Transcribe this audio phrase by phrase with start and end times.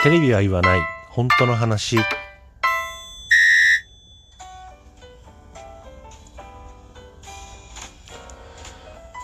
[0.00, 0.80] テレビは言わない。
[1.10, 1.96] 本当の話。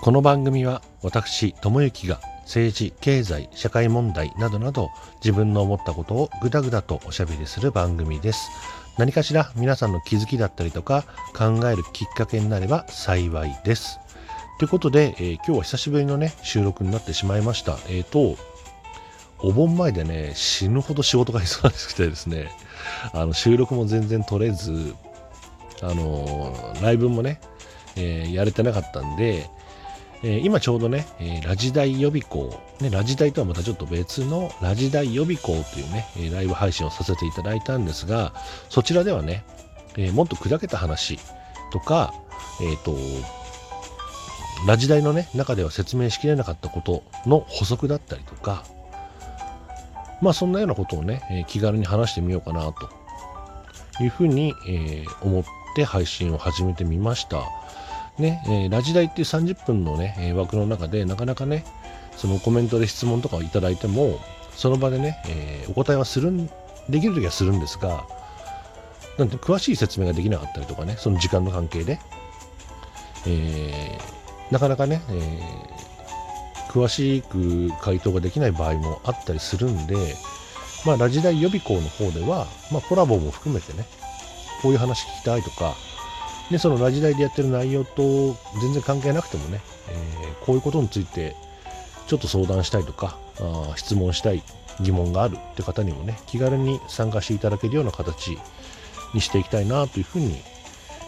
[0.03, 4.91] この番組は私智之が政治経済社会問題などなど
[5.25, 8.51] 自分の思ったことをぐだぐだとおしゃべりする番組です。
[8.99, 11.05] 何かしら皆さんの気づきだったりとか
[11.37, 14.01] 考えるきっかけになれば幸いです。
[14.59, 17.79] ということで、えー、今日は久しぶりのね収録になってしまいました。
[17.89, 18.37] えっ、ー、と
[19.41, 22.51] お盆前でね死ぬほど仕事が忙しくてですね
[23.13, 24.95] あの収録も全然取れず
[25.83, 27.41] あの、ライブもね、
[27.97, 29.51] えやれてなかったんで
[30.25, 38.33] えー、今ちょうどね、えー、ラジ大予備校、ね、ラジ大とはまたちょっと別のラジ大予備校というね、えライブ配信をさせていただいたんですが、
[38.71, 39.45] そちらではね、
[39.99, 41.19] えもっと砕けた話
[41.73, 42.15] とか、
[42.63, 42.97] えっ、と、
[44.67, 48.65] ラジ大のね、中では説明しきれなかったことの補足だったりとか、
[50.25, 52.89] まあそんなようなことをね、え気軽に話してみようかなと
[54.03, 55.45] いうふうに、え思っ
[55.77, 57.43] て配信を始めてみました。
[58.19, 61.67] ね、え、ラジ大っていう30分のね、え枠の中でなかなかね、
[62.17, 64.19] そのコメントで質問とかをいただいても、
[64.57, 66.47] その場でね、え、お答えはするん、
[66.89, 68.07] できるときはするんですが、
[69.19, 72.01] なんて詳しい説明ができなかったりとかね、その時間の関係で、
[73.27, 75.94] えー、なかなかね、えー、
[76.75, 79.95] 詳しく回答ができない場合もあったりするんで、
[80.85, 83.87] まあ、ラジ大予備校の方では、まあ、コラボも含めてね、
[84.61, 85.75] こういう話聞きたいとか、
[86.51, 91.37] でそのラジダイでやってる内容と全然関係なくてもね、えー、こういうことについて
[92.07, 94.43] ちょっと相談したいとかあ質問したい
[94.81, 98.37] 疑問があるって方にもね気軽に参加していただけるような形
[99.15, 100.37] にしていきたいなというふうに、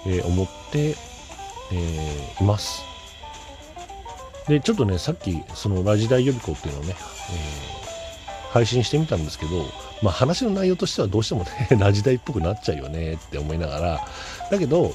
[0.07, 0.97] えー、思って、
[1.73, 2.86] えー、います。
[4.49, 9.51] でちょっとねさっきそのラジダイ予備校っていうのをね、えー、配信してみたんですけど
[10.03, 14.09] まあ話の内容としてはどうしてもね ラジダイっぽくなっちゃうよねって思いながら
[14.51, 14.95] だけど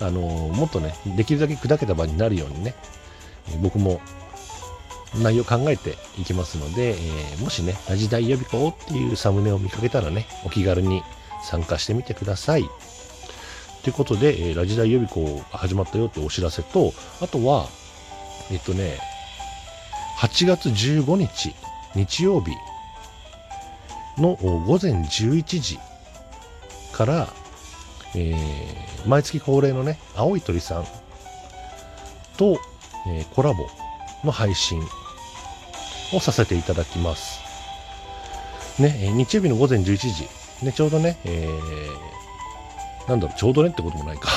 [0.00, 2.74] あのもっとね、できるだけ砕けた場になるようにね、
[3.60, 4.00] 僕も
[5.22, 11.02] 内容考えていきますので、えー、もしね、ラジ大予備校っていうサムネを見かけたらね、お気軽に
[11.42, 12.64] 参加してみてください。
[13.82, 17.68] ということで、えー、ラジ大予備校が始まったよってお知らせと、あとは、
[18.50, 18.98] えっとね、
[20.18, 21.54] 8月15日、
[21.94, 22.52] 日曜日
[24.16, 25.78] の午前11時
[26.92, 27.28] から、
[28.14, 30.86] えー、毎月恒例のね、青い鳥さん
[32.36, 32.58] と、
[33.06, 33.68] えー、コラボ
[34.24, 34.82] の配信
[36.12, 37.40] をさせていただきます。
[38.80, 40.28] ね、日曜日の午前11時、
[40.64, 44.28] ね、ちょうどね、えー、なんだろう、ちょうどねってこともないか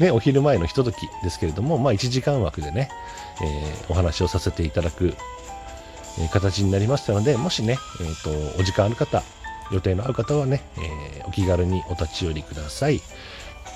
[0.00, 2.88] ね、お昼前のひとときですけれども、まあ1時間枠でね、
[3.42, 5.14] えー、お話をさせていただく、
[6.18, 9.22] え、形になりましたので、もしね、えっ、ー、と、お時間ある方、
[9.72, 13.00] 予定のある方はね、えー、お気軽にお立ち寄りください。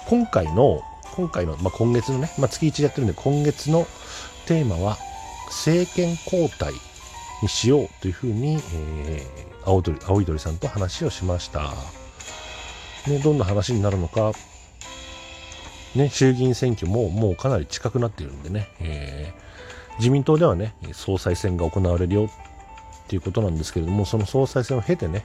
[0.06, 0.82] 今回の、
[1.16, 3.86] 今回の、まあ、今月のね、まあ、月1やってるんで、今月の
[4.46, 4.98] テーマは、
[5.48, 6.72] 政権交代
[7.42, 11.72] にしようというふうに、えー、青鳥、青い鳥さんと話をしました。
[13.06, 14.32] ね、どんな話になるのか、
[15.94, 25.24] ね、衆議院選挙ももうかなり近くなっているんでね、えー、自民党ではね、総裁選が行われるよっていうことなんですけれども、その総裁選を経てね、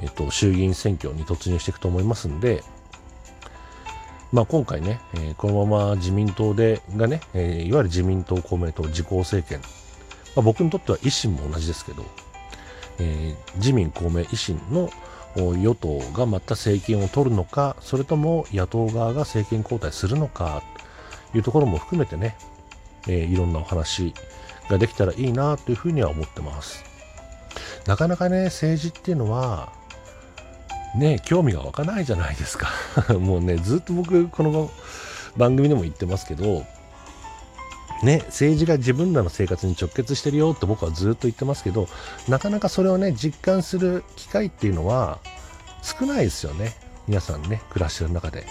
[0.00, 2.62] えっと、衆議院選挙に突入していくと思いますんで、
[4.32, 9.60] まあ、今回ね、えー、このまま自民党でがね、えー、いわゆる自民党、公明党、自公政権、
[10.34, 12.04] まあ、僕にとっては維新も同じですけど、
[12.98, 14.88] えー、自民、公明、維新の
[15.36, 20.62] 与党がまた政権を取るのか、それとも野党側が政権交代するのか
[21.32, 22.36] というところも含めてね、
[23.08, 24.14] えいろんなお話
[24.68, 26.84] ができたらいいなというふうには思ってます。
[27.86, 29.72] なかなかね、政治っていうのは、
[30.96, 32.68] ね、興味が湧かないじゃないですか
[33.18, 34.70] もうね、ずっと僕、この
[35.36, 36.64] 番組でも言ってますけど、
[38.02, 41.88] ね、政治が自分らの生活に直結してるよって僕はずっと言ってますけど、
[42.28, 45.18] なかなかそれをね、実感する機会っていうのは
[45.82, 46.74] 少ないですよね。
[47.08, 48.46] 皆さんね、暮らしてる中で。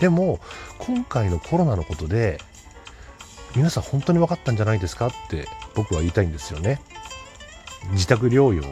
[0.00, 0.40] でも、
[0.78, 2.38] 今回のコロナのことで、
[3.54, 6.80] 皆さん本当に分かったんじゃないですかって僕は言いたいんですよね。
[7.90, 8.62] 自宅療養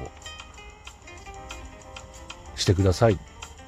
[2.56, 3.16] してください。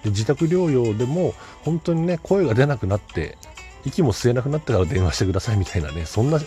[0.02, 1.34] で自宅療養でも
[1.64, 3.36] 本当にね、声が出なくなって、
[3.84, 6.38] 息も吸えなくなってから電話してくださいみたいなね、そんな、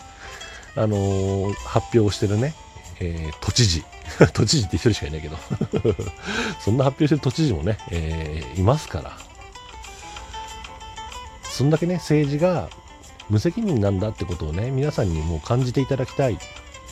[0.75, 2.53] あのー、発表をしてるね、
[2.99, 3.83] えー、都知事。
[4.33, 5.37] 都知事って一人しかいないけど
[6.63, 9.17] そんな発表してる都知事もね、えー、いますから。
[11.43, 12.69] そんだけね、政治が
[13.29, 16.37] 無責任なんだってことをね、皆さんにもう感じていただきたい。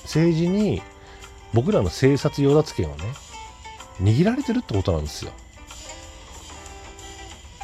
[0.03, 0.81] 政治に
[1.53, 3.03] 僕らの生殺与奪権をね
[4.01, 5.31] 握られてるってことなんですよ。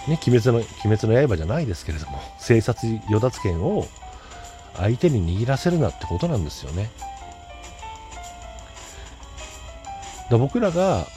[0.07, 3.85] ね、鬼滅の鬼滅の刃じゃないですけれども生殺与奪権を
[4.75, 6.89] 相手に握らせるなってことなんですよね。
[10.29, 11.07] だ僕らが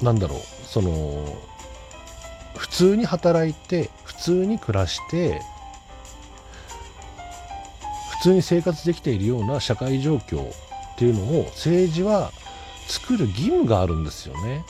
[0.00, 1.24] なんだろうその
[2.56, 5.40] 普通に働いて普通に暮らして
[8.10, 10.54] 普通に生活できているような社会状況っ
[10.96, 12.30] ていうのを政治は
[12.88, 14.64] 作る義務があるんですよね。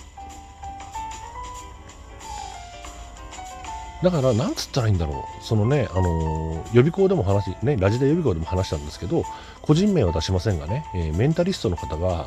[4.02, 5.44] だから、なんつったらいいんだろう。
[5.44, 9.24] そのね、あのー、予備校でも話、ね、ラジで予備校でも話したんですけど、
[9.60, 12.26] 個人名は出しませんがね、えー、メンタリストの方が、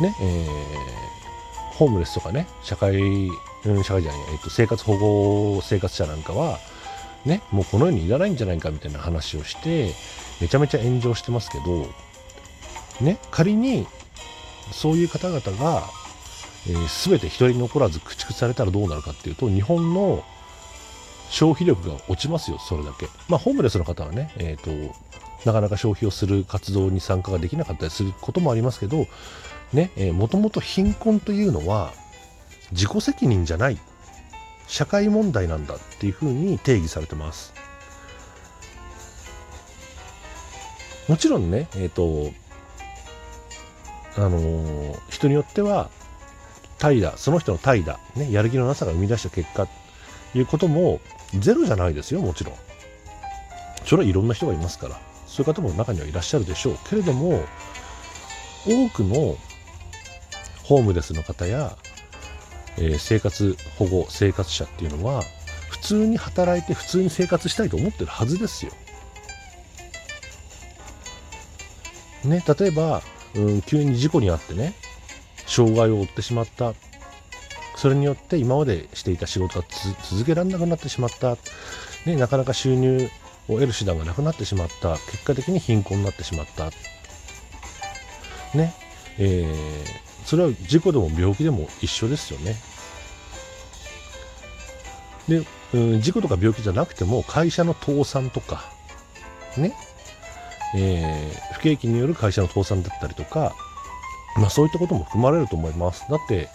[0.00, 2.96] ね、えー、ホームレスとかね、社会、
[3.64, 6.58] うん、社会じゃない、えーと、生活保護生活者なんかは、
[7.24, 9.92] ね、もうこの世にいらないんじゃないかみたいな話をして、
[10.40, 11.86] めちゃめちゃ炎上してますけど、
[13.04, 13.86] ね、仮に、
[14.72, 15.84] そういう方々が、
[16.68, 20.24] えー、全て一人残らず駆逐されたらどうなるかっていうと、日本の
[21.30, 23.08] 消費力が落ちますよ、それだけ。
[23.28, 24.94] まあ、ホームレスの方はね、えっ、ー、と、
[25.44, 29.06] なかなか消費をする活動に参加ができなかったりすることもありますけど、
[29.72, 31.92] ね、えー、もともと貧困というのは
[32.72, 33.78] 自己責任じゃない
[34.66, 37.54] 社会問題なんだっていうふうに定義されてます。
[41.08, 42.32] もちろんね、えっ、ー、と、
[44.16, 45.90] あのー、人によっては、
[46.80, 49.68] 怠惰、その人の怠惰、ね、やる気のなさが生み出した結果、
[50.34, 51.00] いうことも
[51.38, 52.54] ゼロじゃないですよ、もちろん。
[53.84, 56.78] それはいろんな人がいますから、そういう方も中にはいらっしゃるでしょう。
[56.88, 57.44] けれども、
[58.66, 59.36] 多くの
[60.64, 61.76] ホームレスの方や、
[62.76, 65.22] えー、生活保護生活者っていうのは
[65.70, 68.72] 普通に働いて普通に生活したいと思ってるはずですよ。
[72.24, 73.02] ね、例えば、
[73.34, 74.74] うん、急に事故に遭ってね
[75.50, 76.74] 障害を負ってしまった。
[77.76, 79.66] それによって今までしていた仕事が
[80.02, 81.36] 続けられなくなってしまった、
[82.06, 83.08] ね、なかなか収入
[83.48, 84.96] を得る手段がなくなってしまった。
[85.10, 86.70] 結果的に貧困になってしまった。
[88.56, 88.74] ね。
[89.18, 92.54] えーそれは事故でも病気でも一緒ですよね。
[95.28, 95.42] で、
[95.74, 98.70] うん、事故とか病気じゃなくても会社の倒産とか、
[99.56, 99.74] ね、
[100.76, 103.56] えー、不景気による会社の倒産だったりとか、
[104.36, 106.04] まあそういったことも含まれると思います。
[106.08, 106.48] だって、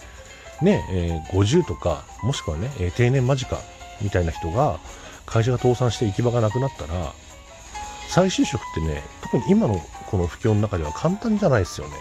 [0.62, 3.58] ね、えー、50とか、もしくはね、えー、定年間近
[4.00, 4.78] みたいな人が
[5.26, 7.12] 会社が倒産して行き場がなくなったら、
[8.08, 9.80] 再就職ってね、特に今の
[10.10, 11.94] この不況の中では簡単じゃないですよね。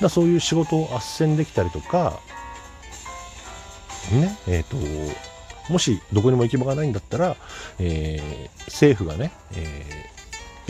[0.00, 2.20] だそういう仕事を斡旋できたりとか、
[4.12, 5.16] ね、えっ、ー、
[5.66, 7.36] と、もしどこにも行き場がないんだったら、
[7.78, 10.19] えー、政府がね、えー、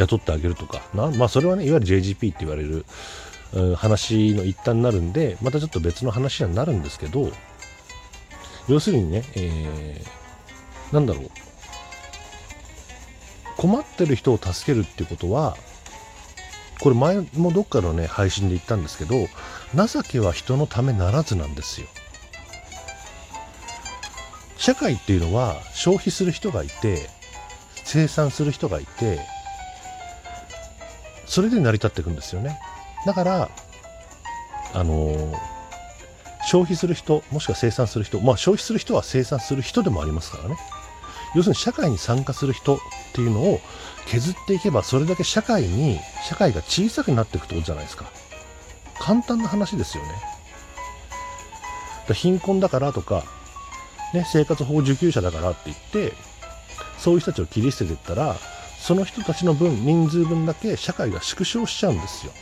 [0.01, 2.85] 雇ってあげるとか、なまあそれはね、いわゆる JGP って言われる、
[3.53, 7.31] うん、話の一端になるんで、またちょっと別の話にはなるんですけど、
[8.69, 11.31] 要するにね、えー、なんだろう、
[13.57, 15.57] 困ってる人を助けるってことは、
[16.81, 19.27] これ前もどっかのね配信で言ったんですけど
[19.75, 21.87] 情けは人のためならずなんですよ。
[24.57, 27.09] 社会っていうのは消費する人がいて
[27.85, 29.21] 生産する人がいて
[31.31, 32.59] それで成り立っていくんですよね。
[33.07, 33.51] だから
[34.75, 35.33] あの、
[36.45, 40.57] 消費する人もしくは生産する人まあ消費する人は生産する人でもありますからね。
[41.37, 42.79] 要するに社会に参加する人っ
[43.15, 43.61] ていうのを
[44.07, 48.11] 削っていけばそれだけ社会に社会が小さくなっていくってことじゃないですか。
[48.99, 50.11] 簡単な話ですよね。
[52.13, 53.23] 貧困だからとか、
[54.15, 55.77] ね、生活保護受給者だからって言っ
[56.11, 56.13] て
[56.99, 58.37] そういう人たちを切り捨てていったら
[58.81, 62.33] その人たちの分人数分だけ社会が縮小しちゃうんですよ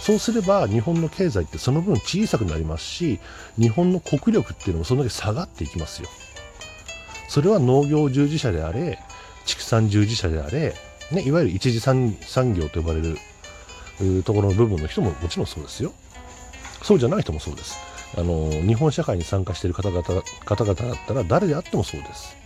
[0.00, 3.20] そうすれば日本の経済ってその分小さくなりますし
[3.58, 6.08] 日本の国力っていうのもそのだけ下がっていきますよ
[7.28, 8.98] それは農業従事者であれ
[9.44, 10.74] 畜産従事者であれ、
[11.10, 12.14] ね、いわゆる一次産
[12.54, 13.16] 業と呼ばれる
[14.24, 15.92] ところの部分の人ももちろんそうですよ。
[16.82, 17.78] そうじゃない人もそうです。
[18.16, 20.02] あの日本社会に参加している方々
[20.44, 22.36] 方々だったら誰であってもそうです。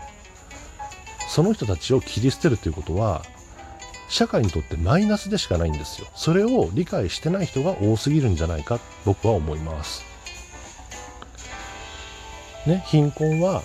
[1.28, 3.22] その人たちを切り捨てるということは
[4.08, 6.08] 社会にとってマイナスでしかないんですよ。
[6.14, 10.02] それを理解してない人が多すぎるんじゃないか僕は思います。
[12.66, 13.62] ね、貧困は、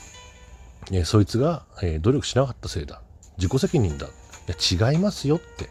[0.92, 3.02] えそいつが、え努力しなかったせいだ。
[3.38, 4.08] 自己責任だ。
[4.08, 4.10] い
[4.80, 5.70] や、違いますよって。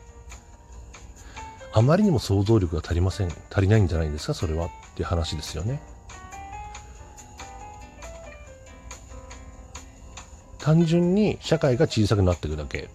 [1.74, 3.28] あまりにも想像力が足りません。
[3.50, 4.66] 足りないんじゃないですか、それは。
[4.66, 5.80] っていう話ですよね。
[10.62, 12.88] 単純に社会が小さくなっていくだけ。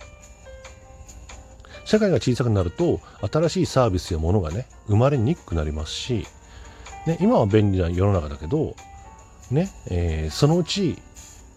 [1.86, 3.00] 社会が小さくなると
[3.32, 6.28] 新しいサービスやものがね生まれにくくなりますし、
[7.06, 8.76] ね、今は便利な世の中だけど、
[9.52, 10.98] ねえー、そのうち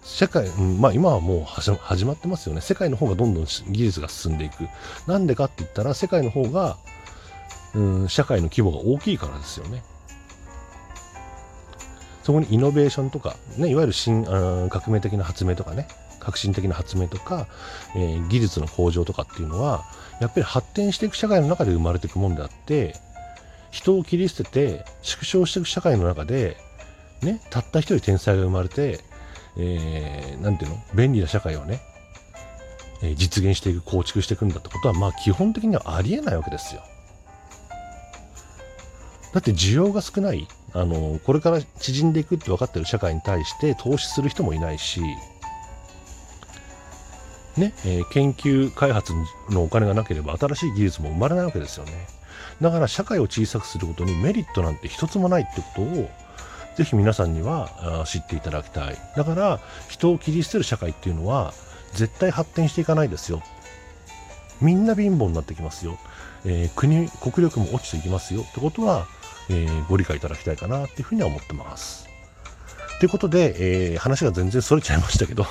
[0.02, 2.60] 社会、うん、まあ今はもう始まってますよね。
[2.60, 4.68] 世界の方がどんどん技術が進んでいく。
[5.06, 6.78] なんでかって言ったら、世界の方が、
[7.74, 9.82] うん、社会の規模が大きいからですよね。
[12.30, 15.88] そこにイノベーションとか、ね、いわゆる新革命的な発明とかね、
[16.20, 17.48] 革新的な発明とか、
[17.96, 19.82] えー、技術の向上とかっていうのは、
[20.20, 22.94] やっぱり発展していく社会の中で生まれていくもんであって、
[23.72, 26.56] 人を切り捨てて縮小していく社会の中で、
[27.20, 29.00] ね、たった一人天才が生まれて、
[29.58, 31.80] えー、ていうの便利な社会をね、
[33.02, 36.82] えー、実現していく、構築していくんだってことは、まあ基本的にはありえないわけですよ。
[39.34, 45.00] だって需要が少ない、あの、これから縮んでいくって分かってる社会に対して投資する人もいないし、
[47.56, 49.12] ね、えー、研究開発
[49.50, 51.92] のお金がなければ新しい技術も生まれないわけですよね。
[52.60, 56.10] だから社会を小さくすることにメリットなんて一つもないってことを
[56.76, 58.96] ぜひ皆さんには知っていただきたい。
[59.16, 61.52] だから人を切り捨てる社会っていうのは
[61.92, 63.42] 絶対発展していかないですよ。
[64.60, 65.98] みんな貧乏になってきますよ。
[66.44, 68.42] えー、国、国力も落ちていきますよ。
[68.42, 69.06] ってことは、
[69.50, 72.08] えー、ご理解いただきたいかなっていうふうには思ってます。
[73.00, 75.46] ということで、えー、話が全然それちゃいましたけど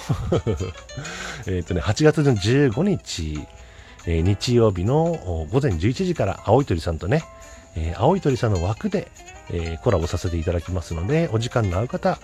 [1.47, 3.39] えっとね、8月の15日、
[4.05, 7.23] えー、日曜日の午前11時から青い鳥さんとね、
[7.75, 9.11] えー、青い鳥さんの枠で、
[9.51, 12.19] えー、コラボさせていただきますので、お時間の合う方、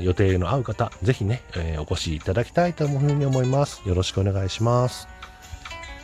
[0.00, 3.82] 予定の合う方、ぜひね、え、お越しいただきたいというふうに思います。
[3.86, 5.13] よろしくお願いします。